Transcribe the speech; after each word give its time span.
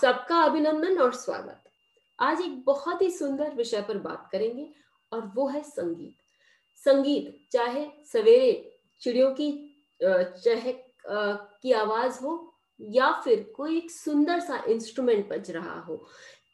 सबका 0.00 0.36
अभिनंदन 0.40 0.98
और 0.98 1.12
स्वागत। 1.14 1.64
आज 2.18 2.40
एक 2.40 2.52
बहुत 2.66 3.02
ही 3.02 3.10
सुंदर 3.10 3.54
विषय 3.54 3.80
पर 3.88 3.98
बात 3.98 4.28
करेंगे, 4.32 4.66
और 5.12 5.24
वो 5.34 5.46
है 5.48 5.62
संगीत। 5.62 6.14
संगीत, 6.82 7.34
चाहे 7.52 7.84
सवेरे 8.12 8.78
चिड़ियों 9.02 9.30
की 9.30 9.50
चहक 10.00 10.82
की 11.62 11.72
आवाज़ 11.72 12.18
हो, 12.18 12.32
या 12.80 13.10
फिर 13.24 13.42
कोई 13.56 13.76
एक 13.76 13.90
सुंदर 13.90 14.40
सा 14.40 14.62
इंस्ट्रूमेंट 14.68 15.28
बज 15.28 15.50
रहा 15.50 15.78
हो, 15.80 15.96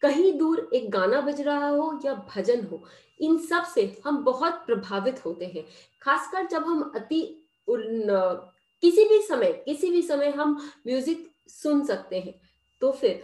कहीं 0.03 0.33
दूर 0.39 0.69
एक 0.75 0.91
गाना 0.91 1.20
बज 1.20 1.41
रहा 1.41 1.69
हो 1.69 2.01
या 2.05 2.15
भजन 2.34 2.67
हो, 2.67 2.83
इन 3.20 3.39
सबसे 3.47 3.87
हम 4.06 4.23
बहुत 4.25 4.62
प्रभावित 4.67 5.25
होते 5.25 5.47
हैं। 5.47 5.65
खासकर 6.03 6.47
जब 6.47 6.67
हम 6.67 6.91
अति 6.95 7.23
किसी 7.69 9.05
भी 9.05 9.23
समय, 9.23 9.53
किसी 9.65 9.91
भी 9.91 10.03
समय 10.03 10.31
हम 10.33 10.59
म्यूज़िक 10.87 11.27
सुन 11.53 11.84
सकते 11.84 12.20
हैं 12.20 12.34
तो 12.83 12.91
फिर 12.92 13.23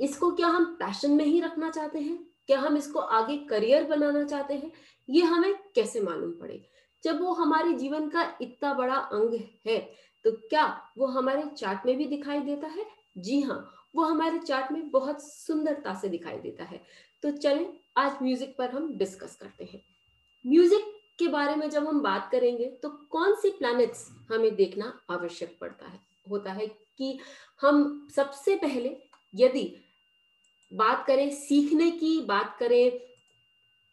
इसको 0.00 0.30
क्या 0.30 0.46
हम 0.48 0.64
पैशन 0.74 1.10
में 1.10 1.24
ही 1.24 1.40
रखना 1.40 1.70
चाहते 1.70 1.98
हैं? 1.98 2.18
क्या 2.46 2.58
हम 2.60 2.76
इसको 2.76 2.98
आगे 2.98 3.36
करियर 3.46 3.84
बनाना 3.84 4.22
चाहते 4.24 4.54
हैं? 4.54 4.72
ये 5.08 5.22
हमें 5.22 5.54
कैसे 5.74 6.00
मालूम 6.00 6.30
पड़े? 6.32 6.60
जब 7.04 7.20
वो 7.20 7.32
हमारे 7.32 7.72
जीवन 7.72 8.08
का 8.08 8.22
इतना 8.42 8.72
बड़ा 8.74 8.94
अंग 8.94 9.34
है 9.66 9.78
तो 10.24 10.30
क्या 10.48 10.66
वो 10.98 11.06
हमारे 11.08 11.42
चार्ट 11.50 11.86
में 11.86 11.96
भी 11.96 12.04
दिखाई 12.06 12.40
देता 12.40 12.66
है? 12.66 12.86
जी 13.18 13.40
हाँ 13.40 13.64
वो 13.96 14.04
हमारे 14.04 14.38
चार्ट 14.38 14.72
में 14.72 14.90
बहुत 14.90 15.22
सुंदरता 15.24 15.94
से 15.94 16.08
दिखाई 16.08 16.38
देता 16.38 16.64
है। 16.64 16.80
तो 17.22 17.30
चलें, 17.32 17.66
आज 17.96 18.18
म्यूज़िक 18.22 18.54
पर 18.58 18.70
हम 18.70 18.92
डिस्कस 18.98 19.36
करते 19.36 19.64
हैं। 19.64 19.80
म्यूज़िक 20.44 20.94
के 21.18 21.28
बारे 21.28 21.54
में 21.56 21.68
जब 21.70 21.86
हम 21.86 22.00
बात 22.00 22.28
करेंगे 22.32 22.66
तो 22.82 22.88
कौन 23.10 23.34
सी 23.34 23.50
प्लैनेट्स 23.50 24.06
हमें 24.30 24.54
देखना 24.56 24.92
आवश्यक 25.10 25.56
पड़ता 25.60 25.86
है? 25.86 26.00
होता 26.30 26.52
है 26.52 26.66
कि 26.66 27.18
हम 27.60 28.08
सबसे 28.16 28.54
पहले 28.56 28.96
यदि 29.34 29.64
बात 30.72 31.04
करें 31.06 31.30
सीखने 31.30 31.90
की 31.90 32.20
बात 32.20 32.56
करें 32.58 33.00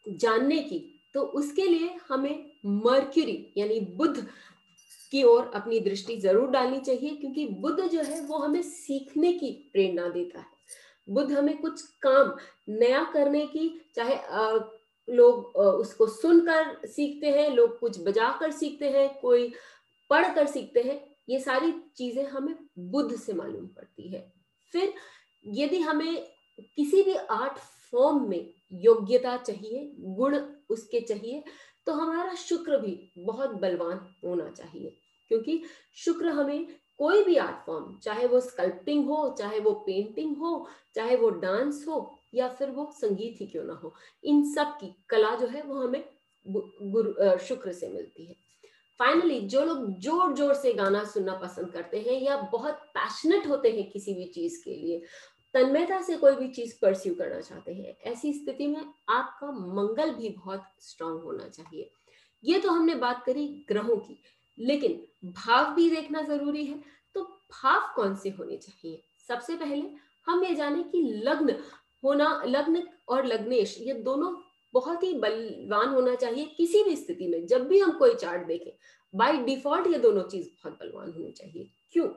जानने 0.05 0.59
की 0.59 0.79
तो 1.13 1.21
उसके 1.39 1.67
लिए 1.67 1.89
हमें 2.09 2.45
मर्क्यूरी 2.65 3.53
यानी 3.57 3.79
बुद्ध 3.97 4.25
की 5.11 5.23
ओर 5.23 5.51
अपनी 5.55 5.79
दृष्टि 5.79 6.15
ज़रूर 6.17 6.49
डालनी 6.51 6.79
चाहिए 6.79 7.15
क्योंकि 7.15 7.45
बुद्ध 7.61 7.83
जो 7.83 8.01
है 8.01 8.19
वो 8.21 8.37
हमें 8.37 8.61
सीखने 8.61 9.31
की 9.33 9.51
प्रेरणा 9.73 10.07
देता 10.09 10.39
है। 10.39 10.45
बुद्ध 11.07 11.31
हमें 11.31 11.57
कुछ 11.57 11.81
काम 12.01 12.35
नया 12.69 13.03
करने 13.13 13.45
की 13.47 13.69
चाहे 13.95 14.15
आ, 14.15 14.59
लोग 15.07 15.55
उसको 15.55 16.07
सुनकर 16.07 16.87
सीखते 16.87 17.31
हैं 17.31 17.49
लोग 17.49 17.79
कुछ 17.79 17.99
बजा 18.03 18.29
कर 18.39 18.51
सीखते 18.51 18.89
हैं 18.89 19.07
कोई 19.19 19.51
पढ़ 20.09 20.33
कर 20.35 20.47
सीखते 20.47 20.81
हैं 20.81 20.99
ये 21.29 21.39
सारी 21.39 21.71
चीज़ें 21.97 22.25
हमें 22.25 22.55
बुद्ध 22.91 23.15
से 23.15 23.33
मालूम 23.33 23.65
पड़ती 23.67 24.07
है। 24.09 24.31
फिर 24.73 24.93
यदि 25.45 25.79
हमें 25.79 26.34
किसी 26.59 27.01
भी 27.03 27.13
आर्ट 27.15 27.57
फॉर्म 27.91 28.29
में 28.29 28.53
योग्यता 28.73 29.37
चाहिए, 29.37 29.91
गुण 29.99 30.35
उसके 30.69 30.99
चाहिए 30.99 31.43
तो 31.87 31.93
हमारा 31.93 32.33
शुक्र 32.35 32.77
भी 32.77 32.97
बहुत 33.17 33.49
बलवान 33.61 33.99
होना 34.23 34.49
चाहिए। 34.49 34.95
क्योंकि 35.31 35.61
शुक्र 35.95 36.29
हमें 36.29 36.65
कोई 36.97 37.23
भी 37.23 37.35
आर्ट 37.37 37.65
फॉर्म, 37.65 37.97
चाहे 38.03 38.27
वो 38.27 38.39
स्कल्पटिंग 38.39 39.05
हो, 39.05 39.35
चाहे 39.39 39.59
वो 39.59 39.71
पेंटिंग 39.87 40.35
हो, 40.37 40.67
चाहे 40.95 41.15
वो 41.15 41.29
डांस 41.29 41.83
हो, 41.87 42.19
या 42.33 42.47
फिर 42.49 42.69
वो 42.69 42.89
संगीत 42.91 43.41
ही 43.41 43.47
क्यों 43.47 43.63
ना 43.63 43.73
हो, 43.73 43.93
इन 44.23 44.44
सब 44.53 44.77
की 44.81 44.95
कला 45.09 45.35
जो 45.35 45.47
है 45.47 45.61
वो 45.61 45.75
हमें 45.75 46.03
गुरु 46.45 47.38
शुक्र 47.39 47.71
से 47.71 47.88
मिलती 47.88 48.25
है। 48.25 48.44
फाइनली 48.99 49.39
जो 49.49 49.63
लोग 49.65 49.99
ज़ोर 50.01 50.33
ज़ोर 50.35 50.53
से 50.53 50.73
गाना 50.73 51.03
सुनना 51.03 51.33
पसंद 51.38 51.71
करते 51.71 51.99
हैं 51.99 52.21
या 52.21 52.38
बहुत 52.51 52.75
पैशनेट 52.94 53.47
होते 53.47 53.71
हैं 53.71 53.89
किसी 53.91 54.13
भी 54.13 54.25
चीज़ 54.25 54.63
के 54.63 54.75
लिए 54.75 55.01
तन्मयता 55.55 56.01
से 56.01 56.16
कोई 56.17 56.35
भी 56.35 56.47
चीज़ 56.49 56.73
परस्यू 56.81 57.13
करना 57.16 57.39
चाहते 57.41 57.73
हैं, 57.73 57.95
ऐसी 58.03 58.31
स्थिति 58.33 58.67
में 58.67 58.81
आपका 59.09 59.51
मंगल 59.51 60.13
भी 60.13 60.29
बहुत 60.29 60.63
स्ट्रांग 60.81 61.19
होना 61.19 61.47
चाहिए। 61.49 61.89
ये 62.43 62.59
तो 62.59 62.69
हमने 62.69 62.95
बात 62.95 63.23
करी 63.25 63.47
ग्रहों 63.69 63.95
की, 63.97 64.17
लेकिन 64.57 65.31
भाव 65.38 65.73
भी 65.75 65.89
देखना 65.89 66.21
ज़रूरी 66.23 66.65
है 66.65 66.79
तो 67.15 67.23
भाव 67.53 67.91
कौन 67.95 68.15
से 68.15 68.29
होने 68.29 68.57
चाहिए? 68.57 69.01
सबसे 69.29 69.55
पहले 69.55 69.83
हम 70.27 70.44
ये 70.44 70.55
जाने 70.55 70.83
कि 70.83 71.01
लग्न 71.23 71.55
होना, 72.03 72.41
लग्न 72.45 72.83
और 73.09 73.25
लग्नेश, 73.25 73.77
ये 73.81 73.94
दोनों 73.95 74.33
बहुत 74.73 75.03
ही 75.03 75.13
बलवान 75.15 75.89
होना 75.89 76.15
चाहिए 76.15 76.45
किसी 76.57 76.83
भी 76.83 76.95
स्थिति 76.95 77.27
में, 77.27 77.45
जब 77.47 77.67
भी 77.67 77.79
हम 77.79 77.91
कोई 77.91 78.15
चार्ट 78.15 78.47
देखें 78.47 78.71
बाय 79.13 79.38
डिफ़ॉल्ट 79.39 79.88
ये 79.88 79.99
दोनों 79.99 80.23
चीज़ 80.23 80.47
बहुत 80.47 80.77
बलवान 80.79 81.11
होनी 81.11 81.31
चाहिए। 81.31 81.69
क्यों? 81.94 82.07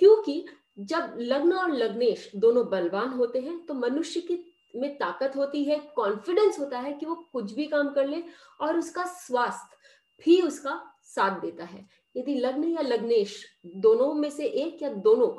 क्योंकि 0.00 0.44
जब 0.78 1.16
लग्न 1.18 1.52
और 1.52 1.70
लग्नेश 1.72 2.30
दोनों 2.36 2.68
बलवान 2.70 3.08
होते 3.08 3.40
हैं 3.40 3.58
तो 3.66 3.74
मनुष्य 3.74 4.20
की 4.20 4.38
में 4.76 4.96
ताकत 4.98 5.36
होती 5.36 5.64
है 5.64 5.78
कॉन्फिडेंस 5.96 6.58
होता 6.58 6.78
है 6.78 6.92
कि 6.92 7.06
वो 7.06 7.14
कुछ 7.32 7.52
भी 7.52 7.66
काम 7.66 7.88
कर 7.88 8.08
ले 8.08 8.22
और 8.60 8.78
उसका 8.78 9.04
स्वास्थ्य 9.04 9.76
भी 10.24 10.40
उसका 10.42 10.80
साथ 11.04 11.40
देता 11.40 11.64
है। 11.64 11.84
यदि 12.16 12.34
लग्न 12.34 12.64
या 12.64 12.82
लग्नेश 12.82 13.44
दोनों 13.76 14.12
में 14.14 14.30
से 14.30 14.46
एक 14.46 14.82
या 14.82 14.88
दोनों 15.04 15.30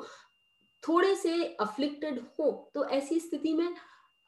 थोड़े 0.82 1.14
से 1.14 1.44
अफ्लिक्टेड 1.60 2.20
हो 2.40 2.50
तो 2.74 2.84
ऐसी 2.86 3.18
स्थिति 3.20 3.52
में 3.52 3.74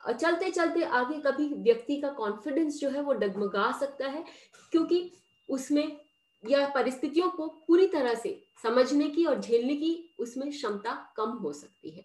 चलते 0.00 0.50
चलते 0.50 0.82
आगे 0.82 1.21
कभी 1.21 1.47
व्यक्ति 1.54 2.00
का 2.00 2.09
कॉन्फिडेंस 2.12 2.78
जो 2.81 2.91
है 2.91 3.00
वो 3.03 3.12
डगमगा 3.12 3.71
सकता 3.81 4.06
है, 4.06 4.25
क्योंकि 4.72 5.10
उसमें 5.48 5.97
या 6.49 6.69
परिस्थितियों 6.69 7.31
को 7.31 7.47
पूरी 7.47 7.87
तरह 7.87 8.15
से 8.15 8.43
समझने 8.62 9.09
की 9.09 9.25
और 9.25 9.41
झेलने 9.41 9.77
की 9.77 10.15
उसमें 10.21 10.51
क्षमता 10.51 11.12
कम 11.17 11.31
हो 11.31 11.53
सकती 11.53 11.91
है। 11.91 12.05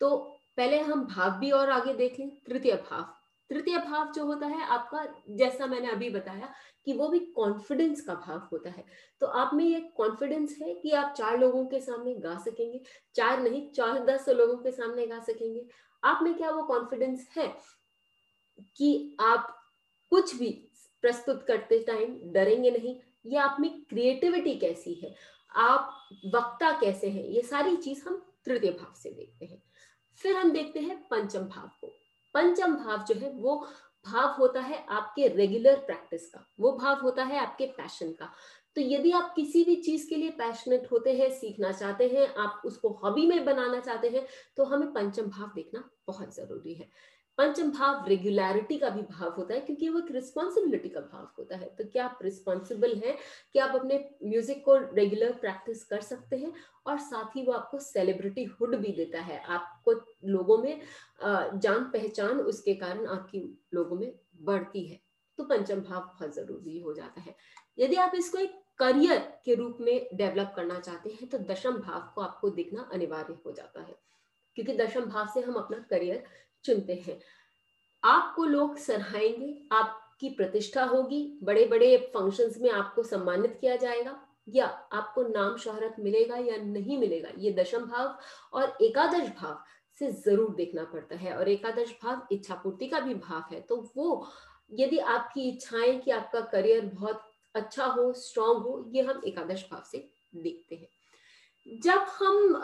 तो 0.00 0.16
पहले 0.56 0.80
हम 0.80 1.04
भाव 1.04 1.30
भी 1.30 1.50
और 1.50 1.70
आगे 1.70 1.94
देखें 1.94 2.28
तृतीय 2.30 2.74
भाव। 2.74 3.02
तृतीय 3.50 3.78
भाव 3.78 4.12
जो 4.12 4.24
होता 4.24 4.46
है, 4.46 4.62
आपका 4.64 5.06
जैसा 5.30 5.66
मैंने 5.66 5.90
अभी 5.90 6.10
बताया 6.10 6.52
कि 6.84 6.92
वो 6.92 7.08
भी 7.08 7.18
कॉन्फिडेंस 7.18 8.00
का 8.00 8.14
भाव 8.14 8.48
होता 8.52 8.70
है। 8.70 8.84
तो 9.20 9.26
आप 9.26 9.54
में 9.54 9.64
ये 9.64 9.80
कॉन्फिडेंस 9.80 10.56
है 10.62 10.74
कि 10.74 10.90
आप 10.90 11.14
चार 11.14 11.38
लोगों 11.38 11.66
के 11.66 11.80
सामने 11.80 12.14
गा 12.14 12.38
सकेंगे, 12.38 12.80
चार 13.14 13.42
नहीं, 13.42 13.70
चार 13.70 14.04
दस 14.04 14.28
लोगों 14.28 14.56
के 14.56 14.72
सामने 14.72 15.06
गा 15.06 15.18
सकेंगे। 15.18 15.66
आप 16.04 16.20
में 16.22 16.34
क्या 16.34 16.50
वो 16.50 16.62
कॉन्फिडेंस 16.62 17.28
है 17.36 17.56
कि 18.76 19.16
आप 19.20 19.70
कुछ 20.10 20.36
भी 20.36 20.68
प्रस्तुत 21.02 21.44
करते 21.48 21.78
टाइम 21.78 22.32
डरेंगे 22.32 22.70
नहीं 22.70 22.96
ये 23.26 23.36
आप 23.36 23.56
में 23.60 23.82
क्रिएटिविटी 23.84 24.54
कैसी 24.54 24.94
है? 24.94 25.14
आप 25.56 26.08
वक्ता 26.26 26.80
कैसे 26.80 27.08
हैं? 27.08 27.24
ये 27.24 27.42
सारी 27.42 27.76
चीज़ 27.76 28.08
हम 28.08 28.26
तृतीय 28.44 28.70
भाव 28.70 28.94
से 29.02 29.10
देखते 29.10 29.46
हैं। 29.46 29.62
फिर 30.16 30.36
हम 30.36 30.50
देखते 30.50 30.80
हैं 30.80 31.08
पंचम 31.08 31.40
भाव 31.40 31.70
को। 31.80 31.86
पंचम 32.34 32.74
भाव 32.76 33.04
जो 33.04 33.14
है, 33.14 33.30
वो 33.30 33.66
भाव 34.06 34.28
होता 34.28 34.60
है 34.60 34.86
आपके 34.88 35.28
रेगुलर 35.28 35.76
प्रैक्टिस 35.76 36.28
का। 36.30 36.46
वो 36.60 36.72
भाव 36.72 37.00
होता 37.00 37.24
है 37.24 37.38
आपके 37.38 37.66
पैशन 37.66 38.12
का। 38.12 38.32
तो 38.76 38.80
यदि 38.80 39.10
आप 39.10 39.32
किसी 39.36 39.64
भी 39.64 39.76
चीज़ 39.76 40.08
के 40.08 40.16
लिए 40.16 40.30
पैशनेट 40.30 40.92
होते 40.92 41.12
हैं, 41.12 41.30
सीखना 41.30 41.72
चाहते 41.72 42.08
हैं, 42.08 42.34
आप 42.34 42.62
उसको 42.64 42.88
हॉबी 42.88 43.26
में 43.26 43.44
बनाना 43.44 43.80
चाहते 43.80 44.08
हैं 44.08 44.26
तो 44.56 44.64
हमें 44.64 44.92
पंचम 44.92 45.22
भाव 45.22 45.52
देखना 45.54 45.90
बहुत 46.06 46.34
ज़रूरी 46.36 46.74
है। 46.74 46.88
पंचम 47.38 47.70
भाव 47.70 48.04
रेगुलरिटी 48.08 48.76
का 48.78 48.88
भी 48.90 49.02
भाव 49.02 49.30
होता 49.30 49.54
है, 49.54 49.60
क्योंकि 49.60 49.88
वो 49.88 49.98
एक 49.98 50.10
रिस्पॉन्सिबिलिटी 50.10 50.88
का 50.88 51.00
भाव 51.02 51.28
होता 51.38 51.56
है। 51.56 51.68
तो 51.78 51.84
क्या 51.84 52.04
आप 52.04 52.18
रिस्पॉन्सिबल 52.22 52.94
हैं? 52.96 53.16
कि 53.52 53.58
आप 53.58 53.74
अपने 53.74 53.98
म्यूज़िक 54.24 54.64
को 54.64 54.76
रेगुलर 54.94 55.32
प्रैक्टिस 55.40 55.84
कर 55.84 56.00
सकते 56.00 56.36
हैं? 56.36 56.52
और 56.86 56.98
साथ 57.00 57.36
ही 57.36 57.44
वो 57.46 57.52
आपको 57.52 57.78
सेलिब्रिटी 57.78 58.44
हुड 58.44 58.76
भी 58.76 58.92
देता 58.92 59.20
है। 59.20 59.38
आपको 59.40 59.92
लोगों 60.26 60.58
में 60.58 60.80
जान 61.22 61.84
पहचान 61.92 62.40
उसके 62.42 62.74
कारण 62.74 63.06
आपकी 63.08 63.40
लोगों 63.74 63.96
में 63.96 64.12
बढ़ती 64.42 64.84
है। 64.86 65.00
तो 65.38 65.44
पंचम 65.44 65.80
भाव 65.80 66.00
बहुत 66.00 66.34
ज़रूरी 66.34 66.78
हो 66.78 66.92
जाता 66.94 67.20
है। 67.20 67.34
यदि 67.78 67.96
आप 67.96 68.12
इसको 68.14 68.38
एक 68.38 68.60
करियर 68.78 69.18
के 69.44 69.54
रूप 69.54 69.78
में 69.80 70.08
डेवलप 70.14 70.52
करना 70.56 70.78
चाहते 70.80 71.10
हैं 71.10 71.28
तो 71.28 71.38
दशम 71.44 71.76
भाव 71.78 72.10
को 72.14 72.20
आपको 72.20 72.50
दिखना 72.50 72.88
अनिवार्य 72.92 73.36
हो 73.46 73.52
जाता 73.52 73.82
है। 73.82 73.96
क्योंकि 74.56 74.76
दशम 74.76 75.04
भाव 75.04 75.28
से 75.34 75.40
हम 75.40 75.54
अपना 75.54 75.78
करियर 75.90 76.24
चुनते 76.64 76.94
हैं। 77.06 77.18
आपको 78.02 78.44
लोग 78.46 78.76
सराहेंगे, 78.78 79.54
आपकी 79.72 80.28
प्रतिष्ठा 80.30 80.84
होगी 80.84 81.38
बड़े 81.42 81.64
बड़े 81.66 81.96
फ़ंक्शंस 82.14 82.58
में 82.60 82.70
आपको 82.72 83.02
सम्मानित 83.04 83.58
किया 83.60 83.76
जाएगा, 83.76 84.20
या 84.48 84.66
आपको 84.92 85.22
नाम 85.24 85.56
शोहरत 85.56 85.96
मिलेगा 86.00 86.36
या 86.38 86.56
नहीं 86.58 86.98
मिलेगा, 86.98 87.28
ये 87.38 87.52
दशम 87.52 87.84
भाव 87.86 88.18
और 88.52 88.76
एकादश 88.82 89.28
भाव 89.40 89.58
से 90.00 90.10
ज़रूर 90.12 90.54
देखना 90.54 90.84
पड़ता 90.84 91.16
है। 91.16 91.36
और 91.36 91.48
एकादश 91.48 91.90
भाव 92.02 92.26
इच्छा 92.32 92.54
पूर्ति 92.54 92.86
का 92.86 93.00
भी 93.00 93.14
भाव 93.16 93.44
है 93.52 93.60
तो 93.60 93.76
वो 93.96 94.26
यदि 94.70 94.98
आपकी 94.98 95.48
इच्छाएँ 95.48 95.98
कि 96.00 96.10
आपका 96.10 96.40
करियर 96.52 96.84
बहुत 96.86 97.22
अच्छा 97.54 97.84
हो 97.86 98.12
स्ट्रांग 98.14 98.56
हो, 98.56 98.84
ये 98.88 99.02
हम 99.02 99.20
एकादश 99.26 99.66
भाव 99.70 99.82
से 99.86 99.98
देखते 100.34 100.74
हैं। 100.74 101.80
जब 101.80 102.06
हम 102.18 102.54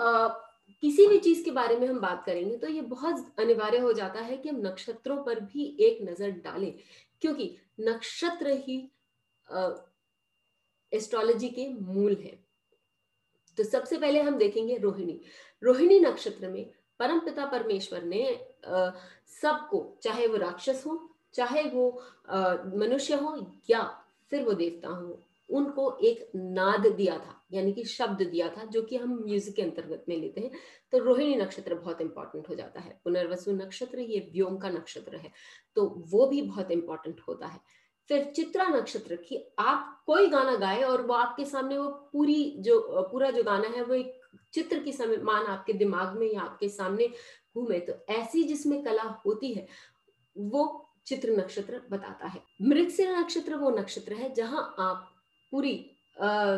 किसी 0.82 1.06
भी 1.06 1.18
चीज़ 1.18 1.44
के 1.44 1.50
बारे 1.50 1.76
में 1.76 1.86
हम 1.88 2.00
बात 2.00 2.22
करेंगे 2.24 2.56
तो 2.56 2.68
ये 2.68 2.80
बहुत 2.80 3.34
अनिवार्य 3.38 3.78
हो 3.78 3.92
जाता 3.92 4.20
है 4.20 4.36
कि 4.36 4.48
हम 4.48 4.60
नक्षत्रों 4.66 5.22
पर 5.24 5.40
भी 5.40 5.76
एक 5.80 5.98
नज़र 6.02 6.30
डालें। 6.44 6.72
क्योंकि 7.22 7.54
नक्षत्र 7.80 8.50
ही 8.58 8.78
एस्ट्रोलॉजी 10.92 11.48
के 11.48 11.68
मूल 11.68 12.14
है। 12.14 12.38
तो 13.58 13.64
सबसे 13.64 13.98
पहले 13.98 14.20
हम 14.22 14.36
देखेंगे 14.38 14.76
रोहिणी। 14.76 15.20
रोहिणी 15.62 15.98
नक्षत्र 16.00 16.48
में 16.48 16.64
परम 17.00 17.18
पिता 17.20 17.46
परमेश्वर 17.46 18.02
ने 18.02 18.24
सबको, 19.42 19.98
चाहे 20.02 20.26
वो 20.26 20.36
राक्षस 20.36 20.82
हो, 20.86 21.08
चाहे 21.34 21.62
वो 21.62 21.90
मनुष्य 22.76 23.14
हो 23.14 23.36
या 23.70 23.82
फिर 24.30 24.42
वो 24.44 24.52
देवता 24.52 24.88
हो 24.88 25.22
उनको 25.48 25.96
एक 25.98 26.30
नाद 26.34 26.86
दिया 26.88 27.16
था, 27.18 27.34
यानी 27.52 27.72
कि 27.72 27.84
शब्द 27.86 28.22
दिया 28.22 28.48
था, 28.48 28.64
जो 28.64 28.82
कि 28.82 28.96
हम 28.96 29.14
म्यूज़िक 29.18 29.54
के 29.56 29.62
अंतर्गत 29.62 30.04
में 30.08 30.16
लेते 30.16 30.40
हैं। 30.40 30.50
तो 30.92 30.98
रोहिणी 30.98 31.36
नक्षत्र 31.36 31.74
बहुत 31.74 32.00
इंपॉर्टेंट 32.00 32.48
हो 32.48 32.54
जाता 32.54 32.80
है। 32.80 32.98
पुनर्वसु 33.04 33.52
नक्षत्र, 33.54 33.98
ये 34.00 34.28
व्योम 34.32 34.56
का 34.58 34.68
नक्षत्र 34.70 35.16
है 35.16 35.30
तो 35.76 35.84
वो 36.10 36.26
भी 36.26 36.42
बहुत 36.42 36.70
इंपॉर्टेंट 36.70 37.20
होता 37.28 37.46
है। 37.46 37.60
फिर 38.10 38.24
चित्रा 38.26 38.66
नक्षत्र 38.68 39.16
की 39.18 39.38
आप 39.58 40.02
कोई 40.06 40.28
गाना 40.28 40.54
गाए 40.56 40.82
और 40.82 41.02
वो 41.02 41.14
आपके 41.14 41.44
सामने 41.44 41.78
वो 41.78 41.88
पूरी 42.12 42.54
जो, 42.58 43.08
पूरा 43.12 43.30
जो 43.30 43.42
गाना 43.42 43.68
है, 43.68 43.82
वो 43.84 43.94
एक 43.94 44.20
चित्र 44.54 44.78
की 44.78 44.92
मान 45.22 45.46
आपके 45.46 45.72
दिमाग 45.74 46.16
में 46.18 46.26
या 46.26 46.40
आपके 46.40 46.68
सामने 46.68 47.08
घूमे 47.54 47.78
तो 47.80 47.92
ऐसी 48.10 48.42
जिसमें 48.44 48.82
कला 48.84 49.02
होती 49.26 49.52
है, 49.52 49.66
वो 50.36 50.84
चित्र 51.06 51.30
नक्षत्र 51.32 51.80
बताता 51.90 52.26
है। 52.26 52.42
मृगशिर 52.62 53.12
नक्षत्र 53.12 53.56
वो 53.56 53.70
नक्षत्र 53.70 54.14
है 54.14 54.32
जहाँ 54.34 54.74
आप 54.78 55.14
पूरी 55.52 55.74
आ, 56.16 56.56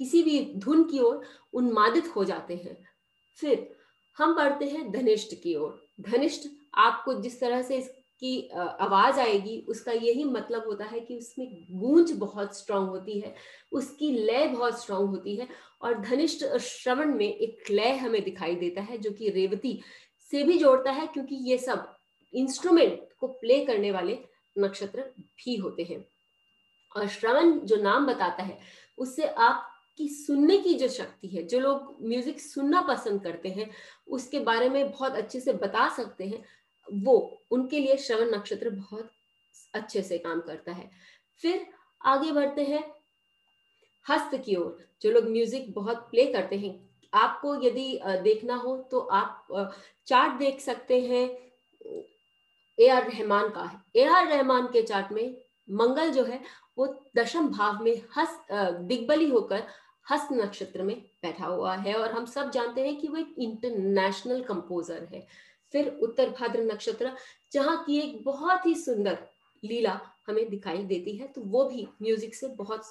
किसी 0.00 0.22
भी 0.22 0.40
धुन 0.56 0.82
की 0.84 0.98
ओर 0.98 1.22
उन्मादित 1.54 2.06
हो 2.16 2.24
जाते 2.24 2.54
हैं। 2.56 2.76
फिर 3.38 3.68
हम 4.16 4.34
पढ़ते 4.36 4.64
हैं 4.64 4.90
धनिष्ठ 4.92 5.34
की 5.42 5.54
ओर। 5.54 5.80
धनिष्ठ 6.00 6.48
आपको 6.78 7.14
जिस 7.14 7.40
तरह 7.40 7.62
से 7.62 7.76
इसकी 7.76 8.48
आवाज़ 8.80 9.20
आएगी 9.20 9.58
उसका 9.68 9.92
यही 9.92 10.24
मतलब 10.24 10.66
होता 10.66 10.84
है 10.84 11.00
कि 11.00 11.16
उसमें 11.16 11.66
गूंज 11.70 12.12
बहुत 12.12 12.58
स्ट्रांग 12.58 12.88
होती 12.88 13.18
है 13.20 13.34
उसकी 13.72 14.10
लय 14.12 14.46
बहुत 14.48 14.80
स्ट्रांग 14.82 15.08
होती 15.08 15.36
है 15.36 15.48
और 15.82 16.00
धनिष्ठ 16.00 16.44
श्रवण 16.60 17.14
में 17.14 17.26
एक 17.26 17.70
लय 17.70 17.96
हमें 17.96 18.22
दिखाई 18.24 18.54
देता 18.54 18.82
है 18.82 18.98
जो 18.98 19.10
कि 19.10 19.30
रेवती 19.30 19.80
से 20.32 20.42
भी 20.44 20.58
जोड़ता 20.58 20.92
है 20.92 21.06
क्योंकि 21.06 21.36
ये 21.50 21.58
सब 21.58 21.86
इंस्ट्रूमेंट 22.34 23.00
को 23.18 23.26
प्ले 23.26 23.64
करने 23.64 23.90
वाले 23.90 24.18
नक्षत्र 24.58 25.02
भी 25.38 25.56
होते 25.56 25.82
हैं। 25.82 26.04
श्रवण 26.94 27.58
जो 27.60 27.76
नाम 27.76 28.06
बताता 28.06 28.42
है, 28.42 28.58
उससे 28.98 29.26
आपकी 29.26 30.08
सुनने 30.08 30.56
की 30.58 30.74
जो 30.74 30.88
शक्ति 30.88 31.28
है, 31.28 31.42
जो 31.42 31.60
लोग 31.60 31.96
म्यूज़िक 32.02 32.40
सुनना 32.40 32.80
पसंद 32.82 33.22
करते 33.24 33.48
हैं, 33.48 33.70
उसके 34.08 34.38
बारे 34.40 34.68
में 34.68 34.90
बहुत 34.90 35.16
अच्छे 35.16 35.40
से 35.40 35.52
बता 35.54 35.88
सकते 35.96 36.24
हैं, 36.24 36.44
वो 36.88 37.46
उनके 37.50 37.78
लिए 37.78 37.96
श्रवण 37.98 38.34
नक्षत्र 38.34 38.70
बहुत 38.70 39.10
अच्छे 39.74 40.02
से 40.02 40.18
काम 40.18 40.40
करता 40.40 40.72
है। 40.72 40.90
फिर 41.42 41.66
आगे 42.00 42.32
बढ़ते 42.32 42.64
हैं, 42.64 42.84
हस्त 44.06 44.34
की 44.36 44.56
ओर, 44.56 44.78
जो 45.02 45.10
लोग 45.10 45.28
म्यूज़िक 45.30 45.72
बहुत 45.74 46.08
प्ले 46.10 46.24
करते 46.26 46.56
हैं। 46.58 46.78
आपको 47.12 47.54
यदि 47.62 48.00
देखना 48.22 48.54
हो 48.56 48.76
तो 48.90 48.98
आप 49.00 49.46
चार्ट 50.06 50.38
देख 50.38 50.60
सकते 50.60 51.00
हैं 51.02 51.24
ए 52.78 52.88
आर 52.88 53.10
रहमान 53.10 53.48
का 53.50 53.62
है। 53.62 53.80
ए 53.96 54.04
आर 54.06 54.26
रहमान 54.28 54.66
के 54.66 54.82
चार्ट 54.82 55.12
में 55.12 55.36
मंगल 55.72 56.10
जो 56.10 56.24
है, 56.24 56.40
वो 56.78 56.86
दशम 57.16 57.48
भाव 57.48 57.82
में 57.84 58.02
हस्त 58.16 58.52
दिग्बली 58.82 59.28
होकर 59.30 59.62
हस्त 60.06 60.28
नक्षत्र 60.32 60.82
में 60.82 60.96
बैठा 61.22 61.46
हुआ 61.46 61.74
है 61.76 61.94
और 61.94 62.12
हम 62.12 62.24
सब 62.26 62.50
जानते 62.50 62.86
हैं 62.86 62.96
कि 63.00 63.08
वो 63.08 63.16
एक 63.16 63.34
इंटरनेशनल 63.38 64.42
कंपोजर 64.42 65.08
है। 65.12 65.26
फिर 65.74 65.88
उत्तर 66.02 66.30
भाद्र 66.30 66.62
नक्षत्र, 66.62 67.12
जहाँ 67.52 67.82
की 67.84 67.98
एक 67.98 68.22
बहुत 68.24 68.66
ही 68.66 68.74
सुंदर 68.74 69.18
लीला 69.62 70.00
हमें 70.28 70.48
दिखाई 70.50 70.82
देती 70.84 71.16
है 71.16 71.26
तो 71.26 71.40
वो 71.42 71.64
भी 71.64 71.86
म्यूज़िक 72.02 72.34
से 72.34 72.48
बहुत 72.56 72.82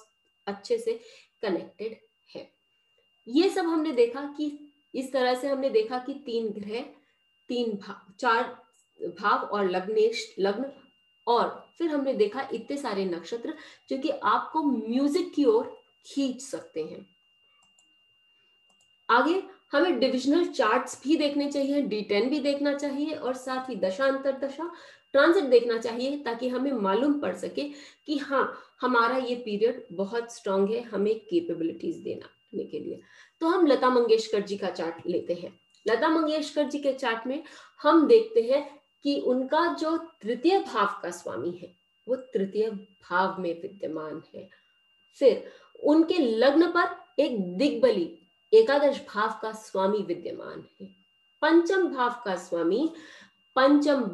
अच्छे 0.46 0.78
से 0.78 0.98
कनेक्टेड 1.42 1.96
है। 2.30 2.48
ये 3.26 3.48
सब 3.48 3.66
हमने 3.66 3.92
देखा 3.92 4.22
कि, 4.36 4.58
इस 4.94 5.12
तरह 5.12 5.34
से 5.34 5.48
हमने 5.48 5.70
देखा 5.70 5.98
कि 5.98 6.12
तीन 6.26 6.48
ग्रह, 6.52 6.80
तीन 7.50 7.72
भाव 7.76 8.12
चार 8.18 8.42
भाव 9.00 9.46
और 9.46 9.68
लग्नेश, 9.70 10.34
लग्न 10.38 10.72
और 11.30 11.48
फिर 11.78 11.90
हमने 11.90 12.14
देखा 12.14 12.48
इतने 12.54 12.76
सारे 12.76 13.04
नक्षत्र 13.04 13.54
जो 13.90 13.98
कि 13.98 14.10
आपको 14.10 14.62
म्यूज़िक 14.62 15.32
की 15.34 15.44
ओर 15.44 15.76
खींच 16.06 16.40
सकते 16.40 16.82
हैं। 16.82 17.06
आगे 19.08 19.42
हमें 19.72 19.98
डिविजनल 20.00 20.46
चार्ट्स 20.46 21.00
भी 21.02 21.16
देखने 21.16 21.50
चाहिए 21.50 21.82
डी 21.82 22.00
टेन 22.02 22.28
भी 22.30 22.40
देखना 22.40 22.72
चाहिए 22.74 23.14
और 23.14 23.34
साथ 23.34 23.68
ही 23.70 23.76
दशा, 23.76 24.06
अंतर 24.06 24.38
दशा, 24.38 24.70
ट्रांजिट 25.12 25.44
देखना 25.44 25.78
चाहिए 25.78 26.16
ताकि 26.16 26.48
हमें 26.48 26.72
मालूम 26.72 27.18
पड़ 27.20 27.34
सके 27.36 27.62
कि 28.06 28.16
हाँ 28.18 28.42
हमारा 28.80 29.16
ये 29.16 29.34
पीरियड 29.34 29.82
बहुत 29.92 30.34
स्ट्रांग 30.34 30.68
है, 30.68 30.82
हमें 30.82 31.18
केपेबिलिटीज 31.20 31.96
देना 31.96 32.28
के 32.54 32.78
लिए। 32.78 33.00
तो 33.40 33.48
हम 33.48 33.66
लता 33.66 33.90
मंगेशकर 33.90 34.40
जी 34.40 34.56
का 34.56 34.70
चार्ट 34.70 35.06
लेते 35.06 35.34
हैं। 35.34 35.52
लता 35.86 36.08
मंगेशकर 36.08 36.68
जी 36.68 36.78
के 36.78 36.92
चार्ट 36.92 37.26
में 37.26 37.42
हम 37.82 38.06
देखते 38.06 38.42
हैं 38.42 38.79
कि 39.04 39.18
उनका 39.20 39.66
जो 39.74 39.96
तृतीय 40.22 40.58
भाव 40.60 41.00
का 41.02 41.10
स्वामी 41.10 41.50
है, 41.50 41.72
वो 42.06 42.16
तृतीय 42.16 42.70
भाव 42.70 43.40
में 43.40 43.52
विद्यमान 43.62 44.22
है। 44.34 44.48
फिर 45.16 45.50
उनके 45.82 46.18
लग्न 46.18 46.70
पर 46.70 47.22
एक 47.22 47.40
दिग्बली, 47.56 48.10
एकादश 48.52 49.00
भाव 49.14 49.38
का 49.42 49.52
स्वामी 49.52 50.02
विद्यमान 50.02 50.64
है। 50.80 50.86
पंचम 51.42 51.86
भाव 51.88 52.20
का 52.24 52.36
स्वामी, 52.36 52.92
पंचम 53.56 54.10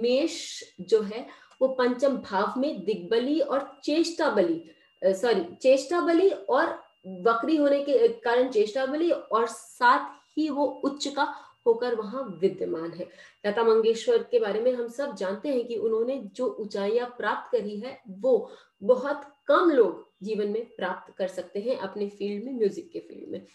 मेष 0.00 0.62
जो 0.80 1.00
है, 1.02 1.26
वो 1.60 1.68
पंचम 1.68 2.16
भाव 2.16 2.60
में 2.60 2.84
दिग्बली 2.84 3.40
और 3.40 3.80
चेष्टा 3.84 4.30
बली 4.30 4.62
सॉरी 5.02 5.44
चेष्टा 5.62 6.00
बली 6.00 6.28
और 6.30 6.66
वक्री 7.06 7.56
होने 7.56 7.82
के 7.84 8.08
कारण 8.08 8.48
चेष्टा 8.48 8.84
बली 8.86 9.10
और 9.10 9.46
साथ 9.46 10.10
ही 10.38 10.48
वो 10.48 10.64
उच्च 10.84 11.06
का 11.08 11.24
होकर 11.66 11.94
वहाँ 11.94 12.22
विद्यमान 12.40 12.90
है। 12.92 13.08
लता 13.44 13.62
मंगेशकर 13.64 14.22
के 14.30 14.38
बारे 14.40 14.60
में 14.60 14.72
हम 14.72 14.88
सब 14.90 15.14
जानते 15.16 15.48
हैं 15.48 15.66
कि 15.66 15.76
उन्होंने 15.78 16.20
जो 16.36 16.46
ऊंचाइयाँ 16.60 17.06
प्राप्त 17.16 17.50
करी 17.52 17.78
है, 17.80 18.00
वो 18.10 18.50
बहुत 18.82 19.22
कम 19.48 19.70
लोग 19.70 20.06
जीवन 20.22 20.48
में 20.48 20.64
प्राप्त 20.76 21.14
कर 21.18 21.28
सकते 21.28 21.60
हैं 21.60 21.76
अपने 21.78 22.08
फ़ील्ड 22.08 22.44
में, 22.44 22.52
म्यूज़िक 22.52 22.90
के 22.92 22.98
फ़ील्ड 23.00 23.30
में। 23.32 23.46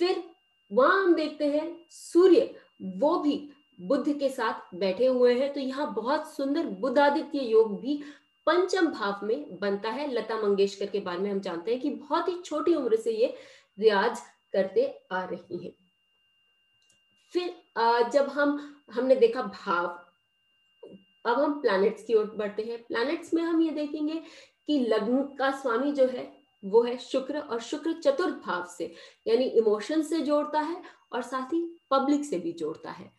फिर 0.00 0.22
वहाँ 0.70 1.02
हम 1.02 1.14
देखते 1.14 1.46
हैं, 1.46 1.76
सूर्य, 1.90 2.54
वो 2.80 3.18
भी 3.18 3.36
बुद्ध 3.80 4.18
के 4.18 4.28
साथ 4.28 4.74
बैठे 4.76 5.06
हुए 5.06 5.34
हैं 5.34 5.52
तो 5.52 5.60
यहाँ 5.60 5.92
बहुत 5.94 6.28
सुंदर 6.28 6.66
बुद्धादित्य 6.80 7.40
योग 7.40 7.80
भी 7.80 8.02
पंचम 8.46 8.86
भाव 8.88 9.26
में 9.26 9.58
बनता 9.60 9.90
है। 9.90 10.10
लता 10.12 10.36
मंगेशकर 10.38 10.86
के 10.86 11.00
बारे 11.00 11.18
में 11.18 11.30
हम 11.30 11.40
जानते 11.40 11.72
हैं 11.72 11.80
कि 11.80 11.90
बहुत 11.90 12.28
ही 12.28 12.34
छोटी 12.44 12.74
उम्र 12.74 12.96
से 12.96 13.12
ये 13.12 13.34
रियाज 13.78 14.20
करते 14.52 14.86
आ 15.12 15.24
रही 15.24 15.64
हैं। 15.64 15.72
फिर 17.34 17.54
जब 18.12 18.28
हम, 18.28 18.58
हमने 18.92 19.14
देखा 19.16 19.42
भाव, 19.42 19.86
अब 21.26 21.40
हम 21.40 21.60
प्लैनेट्स 21.60 22.04
की 22.04 22.14
ओर 22.14 22.24
बढ़ते 22.36 22.62
हैं। 22.62 22.82
प्लैनेट्स 22.84 23.34
में 23.34 23.42
हम 23.42 23.60
ये 23.62 23.70
देखेंगे 23.70 24.20
कि 24.66 24.78
लग्न 24.80 25.22
का 25.38 25.50
स्वामी 25.52 25.92
जो 25.92 26.06
है, 26.06 26.32
वो 26.62 26.82
है 26.82 26.96
शुक्र 26.98 27.38
और 27.38 27.60
शुक्र 27.60 27.92
चतुर्थ 27.94 28.34
भाव 28.46 28.64
से, 28.68 28.92
यानी 29.26 29.44
इमोशन 29.44 30.02
से 30.02 30.20
जोड़ता 30.20 30.60
है 30.60 30.80
और 31.12 31.22
साथ 31.22 31.52
ही 31.52 31.60
पब्लिक 31.90 32.24
से 32.24 32.38
भी 32.38 32.52
जोड़ता 32.52 32.90
है। 32.90 33.10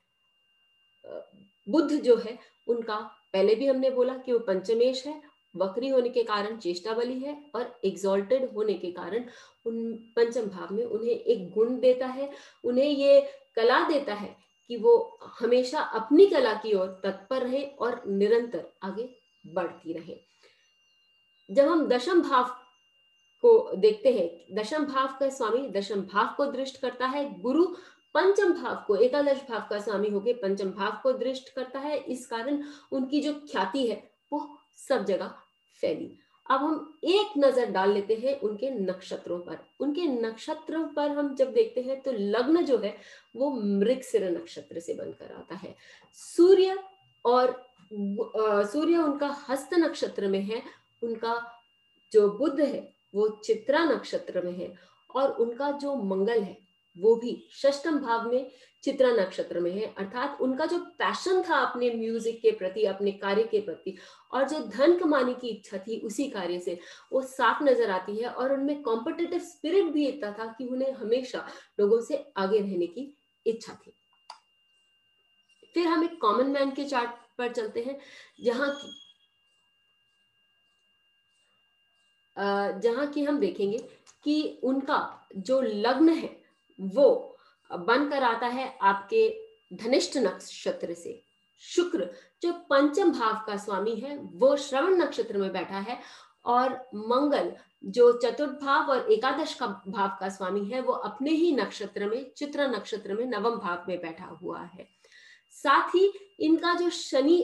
बुद्ध 1.67 1.91
जो 1.93 2.15
है, 2.17 2.37
उनका 2.67 2.95
पहले 3.33 3.55
भी 3.55 3.67
हमने 3.67 3.89
बोला 3.91 4.17
कि 4.17 4.31
वो 4.31 4.39
पंचमेश 4.39 5.05
है, 5.07 5.21
वक्री 5.55 5.87
होने 5.89 6.09
के 6.09 6.23
कारण 6.23 6.57
चेष्टा 6.57 6.93
बली 6.93 7.19
है 7.19 7.37
और 7.55 7.79
एग्जॉल्टेड 7.85 8.49
होने 8.53 8.73
के 8.73 8.91
कारण 8.91 9.25
उन, 9.65 9.93
पंचम 10.15 10.45
भाव 10.47 10.73
में 10.75 10.83
उन्हें 10.83 11.11
एक 11.11 11.49
गुण 11.53 11.79
देता 11.79 12.07
है। 12.07 12.29
उन्हें 12.63 12.89
ये 12.89 13.21
कला 13.55 13.87
देता 13.87 14.13
है 14.13 14.35
कि 14.67 14.77
वो 14.77 15.19
हमेशा 15.39 15.79
अपनी 15.79 16.27
कला 16.27 16.53
की 16.53 16.73
ओर 16.73 17.01
तत्पर 17.03 17.41
रहे 17.41 17.63
और 17.63 18.01
निरंतर 18.07 18.65
आगे 18.83 19.09
बढ़ती 19.47 19.93
रहे। 19.93 20.19
जब 21.51 21.67
हम 21.67 21.87
दशम 21.87 22.21
भाव 22.21 22.43
को 23.43 23.75
देखते 23.75 24.13
हैं, 24.13 24.55
दशम 24.55 24.85
भाव 24.85 25.17
का 25.19 25.29
स्वामी 25.29 25.67
दशम 25.69 26.01
भाव 26.01 26.33
को 26.37 26.45
दृष्ट 26.45 26.81
करता 26.81 27.07
है, 27.07 27.41
गुरु 27.41 27.65
पंचम 28.13 28.53
भाव 28.53 28.83
को, 28.87 28.95
एकादश 28.95 29.41
भाव 29.49 29.67
का 29.69 29.79
स्वामी 29.79 30.09
होके 30.09 30.33
पंचम 30.33 30.71
भाव 30.71 30.99
को 31.03 31.11
दृष्ट 31.11 31.49
करता 31.49 31.79
है, 31.79 31.97
इस 31.97 32.27
कारण 32.27 32.63
उनकी 32.91 33.21
जो 33.21 33.33
ख्याति 33.33 33.87
है, 33.87 34.11
वो 34.33 34.57
सब 34.87 35.05
जगह 35.05 35.27
फैली। 35.81 36.19
अब 36.47 36.61
हम 36.61 36.99
एक 37.03 37.37
नज़र 37.37 37.71
डाल 37.71 37.91
लेते 37.93 38.15
हैं 38.15 38.39
उनके 38.39 38.69
नक्षत्रों 38.71 39.39
पर। 39.39 39.57
उनके 39.79 40.05
नक्षत्रों 40.07 40.83
पर 40.87 41.09
हम 41.11 41.33
जब 41.35 41.53
देखते 41.53 41.81
हैं 41.81 42.01
तो 42.01 42.11
लग्न 42.11 42.63
जो 42.65 42.77
है, 42.77 42.95
वो 43.35 43.49
मृग 43.51 44.01
सिर 44.01 44.29
नक्षत्र 44.31 44.79
से 44.79 44.93
बनकर 44.93 45.31
आता 45.33 45.55
है। 45.55 45.75
सूर्य 46.19 46.77
और 47.25 47.55
सूर्य 47.91 48.97
उनका 48.97 49.27
हस्त 49.49 49.73
नक्षत्र 49.73 50.27
में 50.27 50.41
है, 50.41 50.61
उनका 51.01 51.35
जो 52.11 52.27
बुद्ध 52.29 52.59
है, 52.59 52.87
वो 53.15 53.27
चित्रा 53.45 53.83
नक्षत्र 53.85 54.41
में 54.41 54.53
है 54.53 54.73
और 55.09 55.31
उनका 55.31 55.71
जो 55.73 55.95
मंगल 56.05 56.41
है 56.41 56.57
वो 56.95 57.15
भी 57.15 57.35
षष्टम 57.53 57.97
भाव 57.99 58.29
में 58.31 58.51
चित्रा 58.83 59.09
नक्षत्र 59.11 59.59
में 59.59 59.71
है। 59.71 59.85
अर्थात 59.89 60.37
उनका 60.41 60.65
जो 60.65 60.77
पैशन 60.99 61.41
था 61.43 61.57
अपने 61.57 61.89
म्यूज़िक 61.91 62.39
के 62.41 62.51
प्रति, 62.51 62.83
अपने 62.85 63.11
कार्य 63.13 63.43
के 63.43 63.59
प्रति, 63.61 63.95
और 64.33 64.47
जो 64.49 64.59
धन 64.67 64.97
कमाने 64.99 65.33
की 65.33 65.47
इच्छा 65.47 65.77
थी 65.77 65.99
उसी 66.01 66.29
कार्य 66.29 66.59
से 66.59 66.77
वो 67.11 67.21
साफ़ 67.23 67.63
नज़र 67.63 67.91
आती 67.91 68.17
है 68.17 68.29
और 68.29 68.53
उनमें 68.53 68.81
कॉम्पिटेटिव 68.83 69.39
स्पिरिट 69.41 69.91
भी 69.93 70.07
इतना 70.07 70.31
था 70.39 70.45
कि 70.57 70.65
उन्हें 70.65 70.91
हमेशा 70.93 71.45
लोगों 71.79 72.01
से 72.01 72.25
आगे 72.37 72.59
रहने 72.59 72.87
की 72.87 73.11
इच्छा 73.45 73.73
थी। 73.75 73.93
फिर 75.75 75.87
हम 75.87 76.03
एक 76.03 76.19
कॉमन 76.21 76.47
मैन 76.49 76.71
के 76.71 76.85
चार्ट 76.85 77.09
पर 77.37 77.51
चलते 77.53 77.81
हैं, 77.81 77.99
जहाँ 78.41 78.69
की 78.71 78.93
जहाँ 82.37 83.05
की 83.07 83.23
हम 83.23 83.39
देखेंगे 83.39 83.77
कि 84.23 84.59
उनका 84.63 85.27
जो 85.37 85.59
लग्न 85.61 86.09
है 86.09 86.34
वो 86.79 87.37
बनकर 87.71 88.23
आता 88.23 88.47
है 88.47 88.73
आपके 88.81 89.27
धनिष्ठ 89.73 90.17
नक्षत्र 90.17 90.93
से। 90.93 91.21
शुक्र 91.63 92.09
जो 92.41 92.51
पंचम 92.69 93.11
भाव 93.11 93.43
का 93.47 93.57
स्वामी 93.57 93.95
है, 93.95 94.17
वो 94.17 94.55
श्रवण 94.57 94.95
नक्षत्र 94.95 95.37
में 95.37 95.51
बैठा 95.53 95.79
है 95.79 95.99
और 96.45 96.73
मंगल 96.95 97.51
जो 97.83 98.11
चतुर्थ 98.19 98.59
भाव 98.61 98.89
और 98.91 99.11
एकादश 99.11 99.53
का 99.53 99.67
भाव 99.87 100.17
का 100.19 100.29
स्वामी 100.29 100.63
है, 100.65 100.81
वो 100.81 100.93
अपने 100.93 101.31
ही 101.31 101.51
नक्षत्र 101.55 102.09
में, 102.09 102.31
चित्र 102.37 102.67
नक्षत्र 102.67 103.13
में 103.13 103.25
नवम 103.25 103.55
भाव 103.57 103.85
में 103.87 103.97
बैठा 104.01 104.25
हुआ 104.41 104.61
है। 104.63 104.87
साथ 105.53 105.95
ही 105.95 106.11
इनका 106.39 106.73
जो 106.73 106.89
शनि 106.89 107.37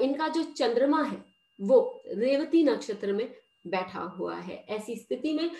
इनका 0.00 0.28
जो 0.28 0.42
चंद्रमा 0.42 1.02
है, 1.02 1.24
वो 1.58 2.02
रेवती 2.08 2.62
नक्षत्र 2.64 3.12
में 3.12 3.28
बैठा 3.66 4.00
हुआ 4.18 4.34
है। 4.34 4.64
ऐसी 4.68 4.96
स्थिति 4.96 5.32
में 5.32 5.50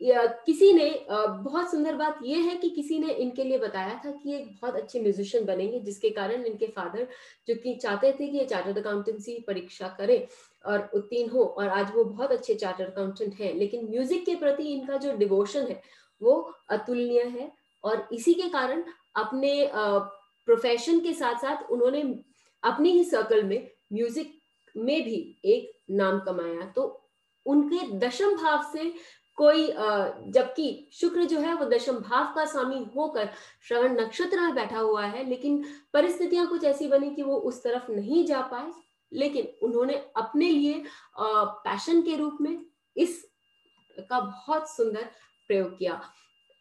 किसी 0.00 0.72
ने 0.72 0.90
बहुत 1.08 1.70
सुंदर 1.70 1.94
बात 1.96 2.18
यह 2.24 2.44
है 2.44 2.54
कि 2.56 2.68
किसी 2.70 2.98
ने 2.98 3.12
इनके 3.14 3.44
लिए 3.44 3.58
बताया 3.58 3.94
था 4.04 4.10
कि 4.12 4.34
एक 4.34 4.46
बहुत 4.52 4.74
अच्छे 4.76 5.00
म्यूजिशियन 5.00 5.44
बनेंगे, 5.44 5.80
जिसके 5.80 6.10
कारण 6.10 6.44
इनके 6.46 6.66
फादर 6.66 7.06
जो 7.48 7.54
कि 7.54 7.74
चाहते 7.74 8.12
थे 8.12 8.26
कि 8.26 8.38
ये 8.38 8.44
चार्टर्ड 8.44 8.78
अकाउंटेंसी 8.78 9.38
परीक्षा 9.46 9.88
करें 9.98 10.26
और 10.64 10.88
उत्तीर्ण 10.94 11.30
हो 11.30 11.44
और 11.44 11.68
आज 11.68 11.92
वो 11.94 12.04
बहुत 12.04 12.32
अच्छे 12.32 12.54
चार्टर्ड 12.54 12.90
अकाउंटेंट 12.90 13.34
है। 13.40 13.52
लेकिन 13.58 13.88
म्यूज़िक 13.90 14.24
के 14.26 14.34
प्रति 14.36 14.68
इनका 14.72 14.96
जो 14.96 15.16
डिवोशन 15.16 15.66
है, 15.66 15.80
वो 16.20 16.52
अतुलनीय 16.70 17.22
है 17.22 17.50
और 17.84 18.08
इसी 18.12 18.34
के 18.34 18.48
कारण 18.50 18.84
अपने 19.16 19.70
प्रोफेशन 19.74 21.00
के 21.00 21.12
साथ 21.14 21.40
साथ 21.40 21.70
उन्होंने 21.70 22.02
अपनी 22.62 22.90
ही 22.92 23.04
सर्कल 23.04 23.42
में 23.42 23.70
म्यूज़िक 23.92 24.32
में 24.74 25.02
भी 25.04 25.16
एक 25.46 25.70
नाम 25.90 26.18
कमाया। 26.20 26.72
तो 26.76 26.94
उनके 27.46 27.78
दशम 27.98 28.34
भाव 28.36 28.62
से 28.72 28.92
कोई 29.38 29.66
जबकि 30.32 30.88
शुक्र 30.92 31.24
जो 31.24 31.38
है 31.40 31.54
वो 31.54 31.64
दशम 31.66 31.98
भाव 32.00 32.32
का 32.34 32.44
स्वामी 32.44 32.84
होकर 32.96 33.28
श्रवण 33.68 34.00
नक्षत्र 34.00 34.40
में 34.40 34.54
बैठा 34.54 34.78
हुआ 34.78 35.04
है, 35.04 35.24
लेकिन 35.28 35.64
परिस्थितियाँ 35.94 36.46
कुछ 36.46 36.64
ऐसी 36.64 36.86
बनी 36.88 37.10
कि 37.14 37.22
वो 37.22 37.36
उस 37.40 37.62
तरफ़ 37.62 37.90
नहीं 37.92 38.24
जा 38.26 38.40
पाए। 38.42 38.70
लेकिन 39.12 39.46
उन्होंने 39.62 39.94
अपने 40.16 40.50
लिए 40.50 40.82
पैशन 41.18 42.02
के 42.02 42.16
रूप 42.16 42.38
में 42.40 42.58
इस 42.96 43.22
का 44.00 44.20
बहुत 44.20 44.68
सुंदर 44.70 45.04
प्रयोग 45.50 45.78
किया। 45.78 46.00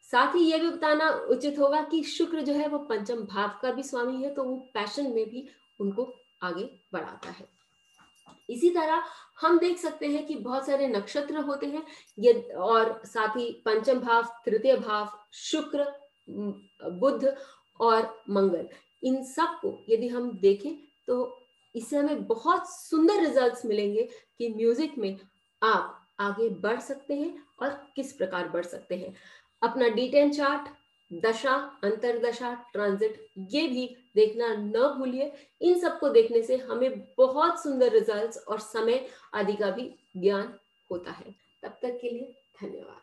साथ 0.10 0.36
ही 0.36 0.42
यह 0.42 0.58
भी 0.58 0.70
बताना 0.70 1.10
उचित 1.30 1.60
होगा 1.60 1.82
कि 1.84 2.04
शुक्र 2.06 2.42
जो 2.42 2.54
है 2.54 2.68
वो 2.68 2.78
पंचम 2.90 3.24
भाव 3.26 3.60
का 3.62 3.72
भी 3.72 3.84
स्वामी 3.84 4.24
है 4.24 4.34
तो 4.34 4.44
वो 4.44 4.56
पैशन 4.74 5.12
में 5.14 5.26
भी 5.30 5.48
उनको 5.80 6.14
आगे 6.44 6.70
बढ़ाता 6.94 7.30
है। 7.30 7.57
इसी 8.50 8.70
तरह 8.70 9.04
हम 9.42 9.58
देख 9.60 9.78
सकते 9.78 10.08
हैं 10.08 10.26
कि 10.26 10.36
बहुत 10.38 10.66
सारे 10.66 10.88
नक्षत्र 10.88 11.40
होते 11.40 11.66
हैं, 11.68 11.84
ये 12.18 12.34
और 12.56 13.02
साथ 13.06 13.38
ही 13.38 13.50
पंचम 13.66 14.00
भाव, 14.00 14.24
तृतीय 14.46 14.76
भाव, 14.78 15.10
शुक्र 15.34 15.86
बुद्ध 16.30 17.36
और 17.80 18.16
मंगल। 18.30 18.68
इन 19.04 19.24
सबको 19.26 19.78
यदि 19.90 20.08
हम 20.08 20.32
देखें 20.42 20.74
तो 21.08 21.38
इससे 21.76 21.98
हमें 21.98 22.26
बहुत 22.28 22.70
सुंदर 22.70 23.22
रिजल्ट्स 23.22 23.66
मिलेंगे 23.66 24.04
कि 24.38 24.50
म्यूज़िक 24.50 24.98
में 24.98 25.18
आप 25.62 25.94
आगे 26.20 26.50
बढ़ 26.62 26.80
सकते 26.80 27.14
हैं 27.14 27.34
और 27.62 27.70
किस 27.96 28.12
प्रकार 28.14 28.48
बढ़ 28.50 28.66
सकते 28.66 28.96
हैं। 28.96 29.14
अपना 29.62 29.88
डी 29.90 30.08
टेन 30.10 30.32
चार्ट 30.34 30.70
दशा, 31.12 31.54
अंतरदशा 31.84 32.54
ट्रांजिट 32.74 33.28
ये 33.52 33.68
भी 33.68 33.86
देखना 34.18 34.56
न 34.56 34.96
भूलिए। 34.98 35.32
इन 35.62 35.80
सबको 35.80 36.10
देखने 36.10 36.42
से 36.44 36.58
हमें 36.58 37.02
बहुत 37.18 37.64
सुंदर 37.64 37.92
रिजल्ट्स 37.92 38.38
और 38.38 38.60
समय 38.60 39.08
आदि 39.34 39.54
का 39.54 39.72
भी 39.72 39.96
ज्ञान 40.18 40.54
होता 40.92 41.12
है। 41.12 41.36
तब 41.64 41.70
तक 41.70 42.00
के 42.02 42.10
लिए 42.10 42.36
धन्यवाद। 42.62 42.96